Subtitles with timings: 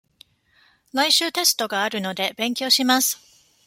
[0.93, 3.19] 来週テストがあるので、勉強します。